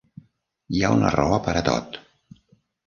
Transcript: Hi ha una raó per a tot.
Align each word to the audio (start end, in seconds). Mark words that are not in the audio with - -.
Hi 0.77 0.81
ha 0.87 0.91
una 1.01 1.11
raó 1.17 1.39
per 1.49 1.57
a 1.61 1.65
tot. 1.71 2.03